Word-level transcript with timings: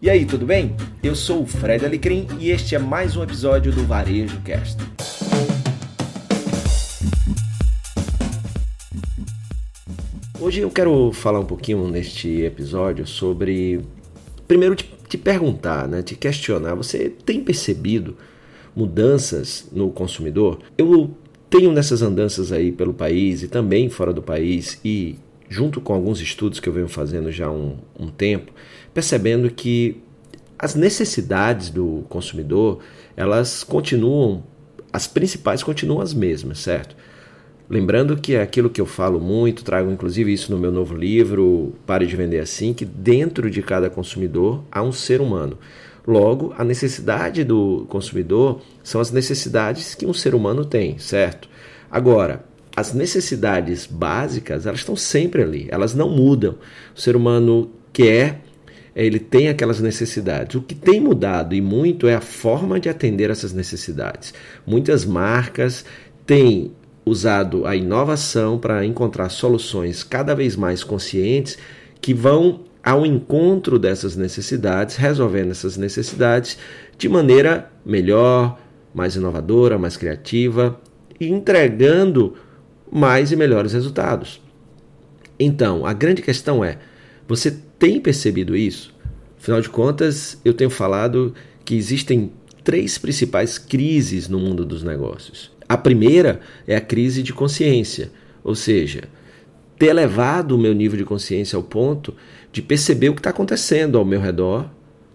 E 0.00 0.10
aí, 0.10 0.26
tudo 0.26 0.44
bem? 0.44 0.76
Eu 1.02 1.16
sou 1.16 1.42
o 1.42 1.46
Fred 1.46 1.82
Alecrim 1.82 2.26
e 2.38 2.50
este 2.50 2.74
é 2.74 2.78
mais 2.78 3.16
um 3.16 3.22
episódio 3.22 3.72
do 3.72 3.82
Varejo 3.86 4.38
Cast. 4.42 4.76
Hoje 10.38 10.60
eu 10.60 10.70
quero 10.70 11.10
falar 11.12 11.40
um 11.40 11.46
pouquinho 11.46 11.88
neste 11.88 12.42
episódio 12.42 13.06
sobre. 13.06 13.80
Primeiro, 14.46 14.74
te, 14.74 14.84
te 15.08 15.16
perguntar, 15.16 15.88
né, 15.88 16.02
te 16.02 16.14
questionar. 16.14 16.74
Você 16.74 17.08
tem 17.08 17.42
percebido 17.42 18.18
mudanças 18.76 19.66
no 19.72 19.90
consumidor? 19.90 20.58
Eu 20.76 21.10
tenho 21.48 21.72
nessas 21.72 22.02
andanças 22.02 22.52
aí 22.52 22.70
pelo 22.70 22.92
país 22.92 23.42
e 23.42 23.48
também 23.48 23.88
fora 23.88 24.12
do 24.12 24.20
país 24.20 24.78
e 24.84 25.16
junto 25.48 25.80
com 25.80 25.92
alguns 25.92 26.20
estudos 26.20 26.60
que 26.60 26.68
eu 26.68 26.72
venho 26.72 26.88
fazendo 26.88 27.30
já 27.30 27.46
há 27.46 27.50
um, 27.50 27.76
um 27.98 28.08
tempo, 28.08 28.52
percebendo 28.92 29.50
que 29.50 30.02
as 30.58 30.74
necessidades 30.74 31.70
do 31.70 32.04
consumidor 32.08 32.80
elas 33.16 33.62
continuam, 33.62 34.44
as 34.92 35.06
principais 35.06 35.62
continuam 35.62 36.00
as 36.00 36.14
mesmas, 36.14 36.58
certo? 36.58 36.96
Lembrando 37.68 38.16
que 38.16 38.34
é 38.34 38.42
aquilo 38.42 38.70
que 38.70 38.80
eu 38.80 38.86
falo 38.86 39.20
muito, 39.20 39.64
trago 39.64 39.90
inclusive 39.90 40.32
isso 40.32 40.52
no 40.52 40.58
meu 40.58 40.70
novo 40.70 40.94
livro, 40.94 41.74
Pare 41.84 42.06
de 42.06 42.14
Vender 42.14 42.38
Assim, 42.38 42.72
que 42.72 42.84
dentro 42.84 43.50
de 43.50 43.60
cada 43.60 43.90
consumidor 43.90 44.62
há 44.70 44.82
um 44.82 44.92
ser 44.92 45.20
humano. 45.20 45.58
Logo, 46.06 46.54
a 46.56 46.62
necessidade 46.62 47.42
do 47.42 47.84
consumidor 47.88 48.60
são 48.84 49.00
as 49.00 49.10
necessidades 49.10 49.96
que 49.96 50.06
um 50.06 50.14
ser 50.14 50.36
humano 50.36 50.64
tem, 50.64 50.96
certo? 50.98 51.48
Agora, 51.90 52.44
as 52.76 52.92
necessidades 52.92 53.86
básicas, 53.86 54.66
elas 54.66 54.80
estão 54.80 54.94
sempre 54.94 55.42
ali, 55.42 55.66
elas 55.70 55.94
não 55.94 56.10
mudam. 56.10 56.56
O 56.94 57.00
ser 57.00 57.16
humano 57.16 57.70
quer, 57.90 58.42
ele 58.94 59.18
tem 59.18 59.48
aquelas 59.48 59.80
necessidades. 59.80 60.56
O 60.56 60.60
que 60.60 60.74
tem 60.74 61.00
mudado 61.00 61.54
e 61.54 61.60
muito 61.62 62.06
é 62.06 62.14
a 62.14 62.20
forma 62.20 62.78
de 62.78 62.90
atender 62.90 63.30
essas 63.30 63.54
necessidades. 63.54 64.34
Muitas 64.66 65.06
marcas 65.06 65.86
têm 66.26 66.70
usado 67.04 67.66
a 67.66 67.74
inovação 67.74 68.58
para 68.58 68.84
encontrar 68.84 69.30
soluções 69.30 70.02
cada 70.02 70.34
vez 70.34 70.54
mais 70.54 70.84
conscientes 70.84 71.56
que 71.98 72.12
vão 72.12 72.60
ao 72.84 73.06
encontro 73.06 73.78
dessas 73.78 74.16
necessidades, 74.16 74.96
resolvendo 74.96 75.50
essas 75.50 75.78
necessidades 75.78 76.58
de 76.98 77.08
maneira 77.08 77.70
melhor, 77.84 78.60
mais 78.94 79.16
inovadora, 79.16 79.78
mais 79.78 79.96
criativa 79.96 80.78
e 81.18 81.28
entregando 81.28 82.34
mais 82.90 83.32
e 83.32 83.36
melhores 83.36 83.72
resultados. 83.72 84.40
Então, 85.38 85.84
a 85.84 85.92
grande 85.92 86.22
questão 86.22 86.64
é: 86.64 86.78
você 87.28 87.50
tem 87.78 88.00
percebido 88.00 88.56
isso? 88.56 88.94
Afinal 89.38 89.60
de 89.60 89.68
contas, 89.68 90.40
eu 90.44 90.54
tenho 90.54 90.70
falado 90.70 91.34
que 91.64 91.76
existem 91.76 92.32
três 92.64 92.98
principais 92.98 93.58
crises 93.58 94.28
no 94.28 94.38
mundo 94.38 94.64
dos 94.64 94.82
negócios. 94.82 95.52
A 95.68 95.76
primeira 95.76 96.40
é 96.66 96.76
a 96.76 96.80
crise 96.80 97.22
de 97.22 97.32
consciência, 97.32 98.10
ou 98.42 98.54
seja, 98.54 99.04
ter 99.78 99.86
elevado 99.86 100.56
o 100.56 100.58
meu 100.58 100.74
nível 100.74 100.98
de 100.98 101.04
consciência 101.04 101.56
ao 101.56 101.62
ponto 101.62 102.14
de 102.52 102.62
perceber 102.62 103.10
o 103.10 103.14
que 103.14 103.20
está 103.20 103.30
acontecendo 103.30 103.98
ao 103.98 104.04
meu 104.04 104.20
redor, 104.20 104.70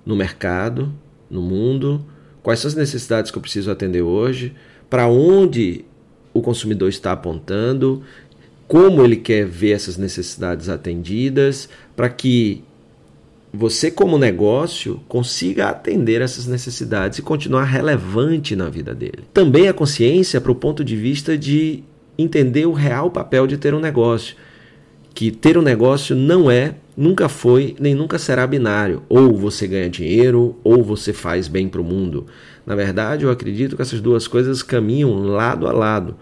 no 0.06 0.16
mercado, 0.16 0.94
no 1.30 1.42
mundo, 1.42 2.06
quais 2.44 2.60
são 2.60 2.70
as 2.70 2.76
necessidades 2.76 3.32
que 3.32 3.38
eu 3.38 3.42
preciso 3.42 3.72
atender 3.72 4.02
hoje, 4.02 4.54
para 4.90 5.08
onde 5.08 5.86
o 6.34 6.42
consumidor 6.42 6.90
está 6.90 7.12
apontando, 7.12 8.04
como 8.68 9.04
ele 9.04 9.18
quer 9.18 9.46
ver 9.46 9.72
essas 9.72 9.98
necessidades 9.98 10.70
atendidas, 10.70 11.68
para 11.96 12.10
que 12.10 12.64
você, 13.54 13.92
como 13.92 14.18
negócio, 14.18 15.02
consiga 15.10 15.70
atender 15.70 16.22
essas 16.22 16.48
necessidades 16.48 17.20
e 17.20 17.22
continuar 17.22 17.66
relevante 17.66 18.56
na 18.56 18.70
vida 18.70 18.96
dele. 18.96 19.26
Também 19.34 19.68
a 19.68 19.74
consciência 19.74 20.40
para 20.40 20.52
o 20.52 20.56
ponto 20.56 20.86
de 20.86 20.96
vista 20.96 21.38
de 21.38 21.84
entender 22.18 22.66
o 22.66 22.72
real 22.72 23.12
papel 23.12 23.46
de 23.46 23.58
ter 23.58 23.74
um 23.74 23.80
negócio. 23.80 24.38
Que 25.14 25.32
ter 25.32 25.58
um 25.58 25.62
negócio 25.62 26.16
não 26.16 26.50
é, 26.50 26.76
nunca 27.02 27.28
foi, 27.28 27.76
nem 27.80 27.96
nunca 27.96 28.20
será 28.20 28.46
binário. 28.46 29.02
Ou 29.10 29.36
você 29.36 29.66
ganha 29.66 29.90
dinheiro, 29.90 30.56
ou 30.64 30.84
você 30.84 31.12
faz 31.12 31.48
bem 31.48 31.68
para 31.68 31.82
o 31.82 31.84
mundo. 31.84 32.28
Na 32.64 32.76
verdade, 32.76 33.26
eu 33.26 33.32
acredito 33.32 33.76
que 33.76 33.82
essas 33.82 34.00
duas 34.00 34.28
coisas 34.28 34.62
caminham 34.62 35.24
lado 35.24 35.68
a 35.68 35.72
lado. 35.72 36.16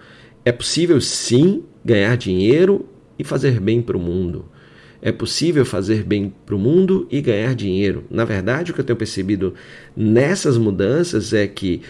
É 0.46 0.54
possível 0.54 1.02
sim 1.02 1.64
ganhar 1.84 2.16
dinheiro 2.16 2.86
e 3.18 3.26
fazer 3.26 3.60
bem 3.60 3.82
para 3.82 3.98
o 3.98 4.00
mundo. 4.00 4.46
É 5.02 5.12
possível 5.12 5.66
fazer 5.66 6.04
bem 6.04 6.34
para 6.46 6.56
o 6.56 6.60
mundo 6.60 7.06
e 7.12 7.20
ganhar 7.20 7.54
dinheiro. 7.56 8.06
Na 8.10 8.24
verdade, 8.24 8.72
o 8.72 8.74
que 8.74 8.80
eu 8.80 8.86
tenho 8.86 8.98
percebido 8.98 9.54
nessas 9.96 10.58
mudanças 10.58 11.34
é 11.34 11.46
que 11.46 11.82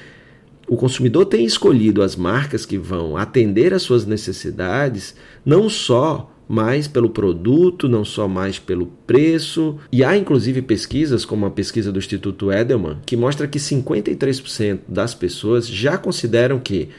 o 0.67 0.75
consumidor 0.75 1.25
tem 1.25 1.45
escolhido 1.45 2.01
as 2.01 2.15
marcas 2.15 2.65
que 2.65 2.77
vão 2.77 3.15
atender 3.15 3.71
às 3.71 3.83
suas 3.83 4.05
necessidades, 4.05 5.15
não 5.45 5.69
só 5.69 6.31
mais 6.49 6.87
pelo 6.87 7.11
produto, 7.11 7.87
não 7.87 8.03
só 8.03 8.27
mais 8.27 8.57
pelo 8.57 8.87
preço. 9.05 9.77
E 9.91 10.03
há 10.03 10.17
inclusive 10.17 10.63
pesquisas, 10.63 11.23
como 11.23 11.45
a 11.45 11.51
pesquisa 11.51 11.91
do 11.91 11.99
Instituto 11.99 12.51
Edelman, 12.51 12.97
que 13.05 13.15
mostra 13.15 13.47
que 13.47 13.59
53% 13.59 14.79
das 14.87 15.13
pessoas 15.13 15.67
já 15.67 15.95
consideram 15.95 16.59
que 16.59 16.89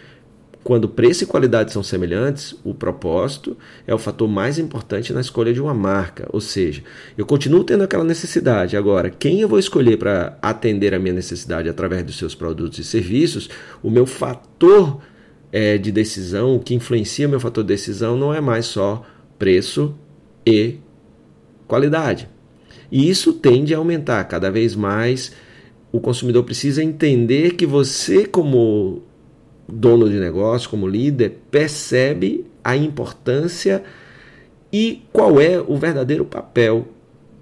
quando 0.63 0.89
preço 0.89 1.25
e 1.25 1.27
qualidade 1.27 1.73
são 1.73 1.83
semelhantes, 1.83 2.55
o 2.63 2.75
propósito 2.75 3.57
é 3.87 3.95
o 3.95 3.99
fator 3.99 4.29
mais 4.29 4.59
importante 4.59 5.13
na 5.13 5.21
escolha 5.21 5.53
de 5.53 5.61
uma 5.61 5.75
marca. 5.75 6.29
Ou 6.33 6.41
seja, 6.41 6.83
eu 7.19 7.27
continuo 7.27 7.65
tendo 7.65 7.83
aquela 7.83 8.05
necessidade. 8.05 8.77
Agora, 8.77 9.11
quem 9.11 9.41
eu 9.41 9.49
vou 9.49 9.59
escolher 9.59 9.97
para 9.97 10.39
atender 10.41 10.95
a 10.95 10.99
minha 10.99 11.15
necessidade 11.15 11.69
através 11.69 12.05
dos 12.05 12.19
seus 12.19 12.35
produtos 12.37 12.79
e 12.79 12.85
serviços, 12.85 13.49
o 13.83 13.91
meu 13.91 14.07
fator 14.07 15.01
é, 15.51 15.77
de 15.79 15.91
decisão, 15.91 16.55
o 16.55 16.61
que 16.61 16.75
influencia 16.75 17.27
meu 17.27 17.41
fator 17.41 17.65
de 17.65 17.69
decisão, 17.69 18.17
não 18.17 18.33
é 18.33 18.41
mais 18.41 18.67
só 18.67 19.05
preço 19.41 19.97
e 20.47 20.77
qualidade. 21.67 22.29
E 22.93 23.09
isso 23.09 23.33
tende 23.33 23.75
a 23.75 23.79
aumentar 23.79 24.23
cada 24.25 24.51
vez 24.51 24.77
mais. 24.77 25.33
O 25.91 25.99
consumidor 25.99 26.45
precisa 26.45 26.85
entender 26.85 27.55
que 27.55 27.65
você, 27.65 28.27
como 28.27 29.03
dono 29.67 30.11
de 30.11 30.21
negócio, 30.21 30.69
como 30.69 30.87
líder, 30.87 31.39
percebe 31.51 32.45
a 32.63 32.77
importância 32.77 33.83
e 34.71 35.03
qual 35.11 35.41
é 35.41 35.59
o 35.59 35.77
verdadeiro 35.77 36.25
papel 36.25 36.89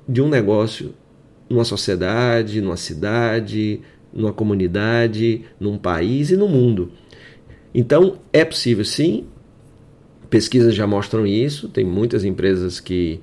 de 0.08 0.22
um 0.22 0.28
negócio 0.28 0.94
numa 1.50 1.64
sociedade, 1.64 2.60
numa 2.60 2.76
cidade, 2.76 3.80
numa 4.12 4.32
comunidade, 4.32 5.44
num 5.58 5.76
país 5.76 6.30
e 6.30 6.36
no 6.36 6.46
mundo. 6.46 6.92
Então, 7.74 8.18
é 8.32 8.44
possível 8.44 8.84
sim 8.84 9.26
Pesquisas 10.30 10.74
já 10.74 10.86
mostram 10.86 11.26
isso, 11.26 11.68
tem 11.68 11.84
muitas 11.84 12.24
empresas 12.24 12.80
que 12.80 13.20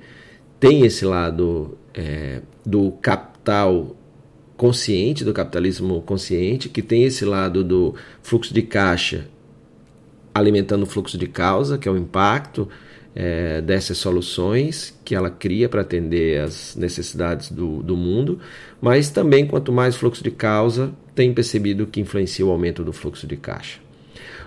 têm 0.58 0.84
esse 0.84 1.04
lado 1.04 1.76
é, 1.94 2.40
do 2.64 2.92
capital 2.92 3.96
consciente, 4.56 5.24
do 5.24 5.32
capitalismo 5.32 6.00
consciente, 6.02 6.68
que 6.68 6.82
tem 6.82 7.04
esse 7.04 7.24
lado 7.24 7.62
do 7.62 7.94
fluxo 8.22 8.52
de 8.52 8.62
caixa 8.62 9.28
alimentando 10.36 10.82
o 10.82 10.86
fluxo 10.86 11.16
de 11.16 11.26
causa, 11.26 11.78
que 11.78 11.88
é 11.88 11.90
o 11.90 11.96
impacto 11.96 12.68
é, 13.14 13.62
dessas 13.62 13.96
soluções 13.96 14.94
que 15.02 15.14
ela 15.14 15.30
cria 15.30 15.66
para 15.66 15.80
atender 15.80 16.42
as 16.42 16.76
necessidades 16.76 17.50
do, 17.50 17.82
do 17.82 17.96
mundo, 17.96 18.38
mas 18.78 19.08
também 19.08 19.46
quanto 19.46 19.72
mais 19.72 19.96
fluxo 19.96 20.22
de 20.22 20.30
causa, 20.30 20.92
tem 21.14 21.32
percebido 21.32 21.86
que 21.86 22.00
influencia 22.00 22.44
o 22.44 22.50
aumento 22.50 22.84
do 22.84 22.92
fluxo 22.92 23.26
de 23.26 23.36
caixa. 23.36 23.85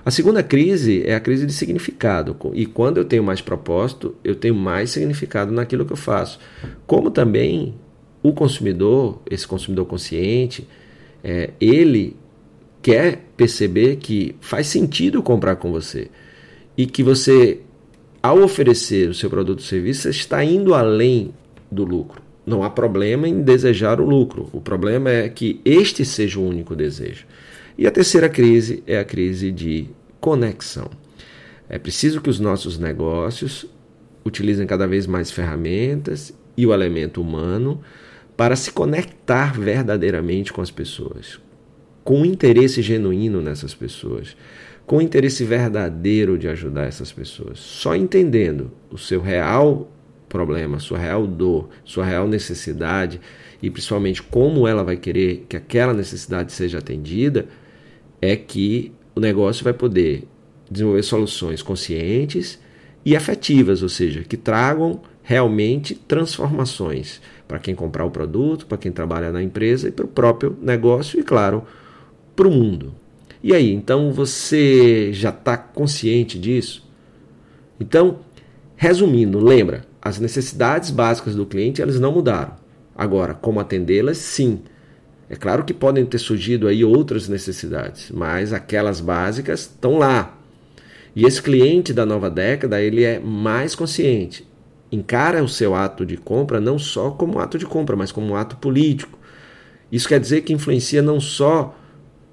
A 0.04 0.12
segunda 0.12 0.42
crise 0.42 1.04
é 1.06 1.14
a 1.14 1.20
crise 1.20 1.46
de 1.46 1.54
significado. 1.54 2.36
E 2.54 2.66
quando 2.66 2.98
eu 2.98 3.06
tenho 3.06 3.24
mais 3.24 3.42
propósito, 3.42 4.16
eu 4.24 4.36
tenho 4.36 4.56
mais 4.56 4.92
significado 4.92 5.52
naquilo 5.52 5.86
que 5.86 5.94
eu 5.94 5.98
faço. 5.98 6.40
Como 6.88 7.12
também 7.12 7.76
o 8.24 8.34
consumidor, 8.34 9.22
esse 9.30 9.48
consumidor 9.48 9.86
consciente, 9.86 10.68
é, 11.24 11.52
ele 11.60 12.16
quer 12.82 13.26
perceber 13.36 13.98
que 13.98 14.36
faz 14.40 14.68
sentido 14.68 15.22
comprar 15.22 15.58
com 15.58 15.72
você 15.72 16.10
e 16.78 16.86
que 16.86 17.04
você, 17.04 17.60
ao 18.24 18.42
oferecer 18.42 19.10
o 19.10 19.14
seu 19.14 19.30
produto 19.30 19.60
ou 19.60 19.66
serviço, 19.66 20.10
está 20.10 20.44
indo 20.44 20.74
além 20.74 21.34
do 21.70 21.84
lucro. 21.84 22.22
Não 22.46 22.64
há 22.64 22.70
problema 22.70 23.28
em 23.28 23.42
desejar 23.42 24.00
o 24.00 24.06
lucro. 24.06 24.50
O 24.54 24.62
problema 24.62 25.10
é 25.10 25.30
que 25.30 25.60
este 25.64 26.04
seja 26.04 26.40
o 26.40 26.48
único 26.48 26.76
desejo. 26.76 27.26
E 27.78 27.88
a 27.88 27.92
terceira 27.92 28.28
crise 28.28 28.84
é 28.86 28.98
a 28.98 29.06
crise 29.06 29.52
de 29.52 29.88
conexão. 30.20 30.90
É 31.68 31.78
preciso 31.78 32.22
que 32.22 32.30
os 32.30 32.40
nossos 32.40 32.78
negócios 32.78 33.66
utilizem 34.26 34.66
cada 34.68 34.88
vez 34.88 35.06
mais 35.08 35.32
ferramentas 35.32 36.34
e 36.58 36.66
o 36.66 36.74
elemento 36.74 37.22
humano 37.22 37.82
para 38.36 38.56
se 38.56 38.72
conectar 38.72 39.60
verdadeiramente 39.60 40.52
com 40.52 40.62
as 40.62 40.72
pessoas, 40.72 41.40
com 42.04 42.22
um 42.22 42.26
interesse 42.26 42.82
genuíno 42.82 43.42
nessas 43.42 43.74
pessoas, 43.74 44.36
com 44.86 44.98
um 44.98 45.02
interesse 45.02 45.44
verdadeiro 45.44 46.38
de 46.38 46.48
ajudar 46.48 46.86
essas 46.86 47.12
pessoas. 47.12 47.60
Só 47.60 47.96
entendendo 47.96 48.72
o 48.90 48.98
seu 48.98 49.22
real 49.22 49.92
problema, 50.30 50.80
sua 50.80 50.98
real 50.98 51.28
dor, 51.28 51.70
sua 51.84 52.06
real 52.06 52.28
necessidade 52.28 53.20
e 53.62 53.70
principalmente 53.70 54.24
como 54.24 54.68
ela 54.68 54.84
vai 54.84 54.96
querer 54.96 55.46
que 55.50 55.58
aquela 55.58 55.94
necessidade 55.94 56.54
seja 56.54 56.78
atendida, 56.78 57.48
é 58.22 58.36
que 58.36 58.94
o 59.16 59.20
negócio 59.20 59.64
vai 59.64 59.74
poder 59.74 60.26
desenvolver 60.70 61.04
soluções 61.04 61.62
conscientes 61.62 62.60
e 63.06 63.16
afetivas, 63.16 63.82
ou 63.82 63.90
seja, 63.90 64.24
que 64.24 64.38
tragam 64.38 65.02
realmente 65.24 65.96
transformações 65.96 67.22
para 67.48 67.60
quem 67.60 67.76
comprar 67.76 68.06
o 68.06 68.12
produto, 68.12 68.66
para 68.66 68.78
quem 68.78 68.92
trabalha 68.92 69.32
na 69.32 69.42
empresa 69.42 69.88
e 69.88 69.92
para 69.92 70.06
o 70.06 70.08
próprio 70.08 70.58
negócio 70.62 71.20
e, 71.20 71.24
claro, 71.24 71.64
para 72.36 72.48
o 72.48 72.52
mundo. 72.52 72.94
E 73.42 73.54
aí, 73.54 73.72
então 73.72 74.12
você 74.12 75.12
já 75.14 75.30
está 75.30 75.58
consciente 75.58 76.38
disso? 76.38 76.88
Então, 77.80 78.20
resumindo, 78.76 79.40
lembra, 79.40 79.86
as 80.02 80.20
necessidades 80.20 80.92
básicas 80.92 81.36
do 81.36 81.46
cliente 81.46 81.82
elas 81.82 82.00
não 82.00 82.12
mudaram. 82.12 82.54
Agora, 82.96 83.34
como 83.34 83.60
atendê-las, 83.60 84.18
sim. 84.18 84.62
É 85.30 85.36
claro 85.36 85.64
que 85.64 85.74
podem 85.74 86.06
ter 86.06 86.18
surgido 86.18 86.68
aí 86.68 86.84
outras 86.84 87.30
necessidades, 87.30 88.12
mas 88.12 88.52
aquelas 88.52 89.00
básicas 89.00 89.62
estão 89.62 89.98
lá. 89.98 90.36
E 91.16 91.26
esse 91.26 91.42
cliente 91.42 91.94
da 91.94 92.06
nova 92.06 92.30
década, 92.30 92.82
ele 92.82 93.04
é 93.04 93.20
mais 93.20 93.76
consciente. 93.76 94.48
Encara 94.92 95.44
o 95.44 95.48
seu 95.48 95.76
ato 95.76 96.06
de 96.06 96.18
compra 96.18 96.60
não 96.60 96.80
só 96.80 97.12
como 97.12 97.40
ato 97.40 97.58
de 97.58 97.66
compra, 97.66 97.96
mas 97.96 98.12
como 98.12 98.28
um 98.28 98.36
ato 98.36 98.58
político. 98.58 99.20
Isso 99.92 100.08
quer 100.08 100.20
dizer 100.20 100.42
que 100.42 100.54
influencia 100.54 101.02
não 101.02 101.20
só 101.20 101.76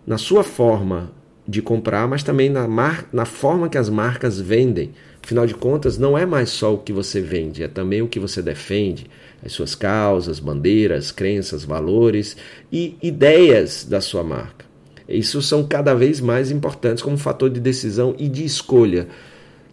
na 0.07 0.17
sua 0.17 0.43
forma 0.43 1.11
de 1.49 1.63
comprar, 1.63 2.09
mas 2.09 2.23
também 2.23 2.49
na, 2.49 2.67
mar... 2.67 3.09
na 3.13 3.25
forma 3.25 3.69
que 3.69 3.79
as 3.79 3.89
marcas 3.89 4.41
vendem. 4.41 4.91
Afinal 5.23 5.47
de 5.47 5.55
contas, 5.55 5.99
não 5.99 6.17
é 6.17 6.25
mais 6.25 6.51
só 6.51 6.75
o 6.75 6.79
que 6.79 6.93
você 6.93 7.21
vende, 7.21 7.63
é 7.63 7.69
também 7.69 8.01
o 8.01 8.09
que 8.09 8.21
você 8.21 8.41
defende, 8.41 9.07
as 9.45 9.53
suas 9.53 9.75
causas, 9.75 10.39
bandeiras, 10.39 11.11
crenças, 11.11 11.65
valores 11.65 12.37
e 12.71 12.97
ideias 13.03 13.85
da 13.85 14.01
sua 14.01 14.23
marca. 14.23 14.65
Isso 15.09 15.41
são 15.43 15.65
cada 15.65 15.95
vez 15.95 16.21
mais 16.21 16.51
importantes 16.51 17.03
como 17.03 17.17
fator 17.17 17.51
de 17.51 17.61
decisão 17.61 18.15
e 18.19 18.29
de 18.29 18.45
escolha 18.45 19.09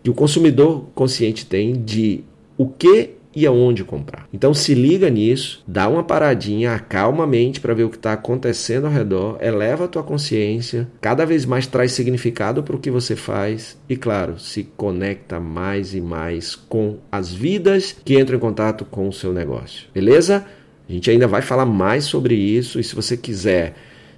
que 0.04 0.10
o 0.10 0.14
consumidor 0.14 0.86
consciente 0.94 1.46
tem 1.46 1.82
de 1.82 2.24
o 2.58 2.68
que 2.68 3.12
e 3.36 3.46
aonde 3.46 3.84
comprar. 3.84 4.28
Então 4.34 4.54
se 4.54 4.74
liga 4.74 5.10
nisso, 5.10 5.64
dá 5.68 5.88
uma 5.88 6.04
paradinha, 6.04 6.74
acalma 6.74 7.24
a 7.24 7.28
mente 7.28 7.60
para 7.60 7.74
ver 7.74 7.84
o 7.84 7.90
que 7.90 7.98
está 7.98 8.14
acontecendo 8.14 8.86
ao 8.86 8.94
redor, 8.94 9.38
eleva 9.42 9.86
a 9.86 9.88
tua 9.88 10.04
consciência, 10.04 10.88
cada 11.02 11.26
vez 11.26 11.46
mais 11.46 11.68
traz 11.68 11.92
significado 11.92 12.64
para 12.64 12.76
o 12.76 12.80
que 12.80 12.92
você 12.92 13.16
faz 13.16 13.78
e, 13.90 13.96
claro, 13.96 14.40
se 14.40 14.64
conecta 14.76 15.40
mais 15.40 15.94
e 15.94 16.02
mais 16.02 16.56
com 16.56 16.98
as 17.12 17.34
vidas 17.34 17.96
que 18.04 18.20
entram 18.20 18.38
em 18.38 18.42
contato 18.42 18.86
com 18.86 19.08
o 19.08 19.14
seu 19.14 19.34
negócio. 19.34 19.88
Beleza? 19.94 20.46
A 20.88 20.92
gente 20.92 21.10
ainda 21.10 21.28
vai 21.28 21.42
falar 21.42 21.66
mais 21.66 22.04
sobre 22.04 22.36
isso 22.36 22.80
e 22.80 22.84
se 22.84 22.94
você 22.94 23.16
quiser 23.16 23.74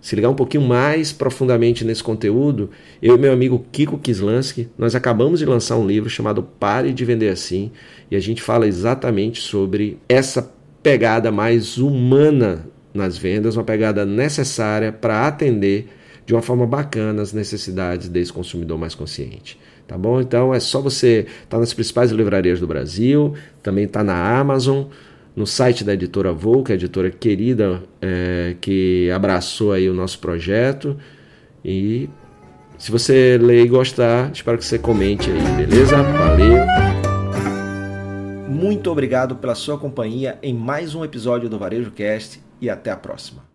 se 0.05 0.15
ligar 0.15 0.29
um 0.29 0.35
pouquinho 0.35 0.63
mais 0.63 1.11
profundamente 1.11 1.83
nesse 1.83 2.03
conteúdo, 2.03 2.69
eu 3.01 3.15
e 3.15 3.17
meu 3.17 3.33
amigo 3.33 3.65
Kiko 3.71 3.97
Kislansky, 3.97 4.69
nós 4.77 4.93
acabamos 4.93 5.39
de 5.39 5.47
lançar 5.47 5.77
um 5.77 5.87
livro 5.87 6.11
chamado 6.11 6.43
Pare 6.43 6.93
de 6.93 7.03
Vender 7.03 7.29
Assim, 7.29 7.71
e 8.11 8.15
a 8.15 8.19
gente 8.19 8.39
fala 8.39 8.67
exatamente 8.67 9.41
sobre 9.41 9.97
essa 10.07 10.53
pegada 10.83 11.31
mais 11.31 11.79
humana 11.79 12.67
nas 12.93 13.17
vendas, 13.17 13.57
uma 13.57 13.63
pegada 13.63 14.05
necessária 14.05 14.91
para 14.91 15.25
atender 15.25 15.87
de 16.23 16.35
uma 16.35 16.41
forma 16.43 16.67
bacana 16.67 17.23
as 17.23 17.33
necessidades 17.33 18.07
desse 18.07 18.31
consumidor 18.31 18.77
mais 18.77 18.93
consciente. 18.93 19.59
Tá 19.87 19.97
bom? 19.97 20.21
Então 20.21 20.53
é 20.53 20.59
só 20.59 20.81
você 20.81 21.21
estar 21.21 21.47
tá 21.47 21.57
nas 21.57 21.73
principais 21.73 22.11
livrarias 22.11 22.59
do 22.59 22.67
Brasil, 22.67 23.33
também 23.63 23.85
está 23.85 24.03
na 24.03 24.37
Amazon 24.37 24.83
no 25.35 25.45
site 25.45 25.83
da 25.83 25.93
editora 25.93 26.31
Voo, 26.31 26.63
que 26.63 26.71
é 26.71 26.75
a 26.75 26.77
editora 26.77 27.11
querida 27.11 27.83
é, 28.01 28.55
que 28.61 29.11
abraçou 29.11 29.73
aí 29.73 29.89
o 29.89 29.93
nosso 29.93 30.19
projeto. 30.19 30.97
E 31.63 32.09
se 32.77 32.91
você 32.91 33.37
ler 33.37 33.65
e 33.65 33.67
gostar, 33.67 34.31
espero 34.31 34.57
que 34.57 34.65
você 34.65 34.79
comente 34.79 35.29
aí, 35.29 35.65
beleza? 35.65 35.97
Valeu! 36.01 36.65
Muito 38.47 38.89
obrigado 38.89 39.35
pela 39.35 39.55
sua 39.55 39.77
companhia 39.77 40.39
em 40.41 40.53
mais 40.53 40.95
um 40.95 41.03
episódio 41.03 41.49
do 41.49 41.59
Varejo 41.59 41.91
Cast 41.91 42.41
e 42.61 42.69
até 42.69 42.91
a 42.91 42.95
próxima. 42.95 43.54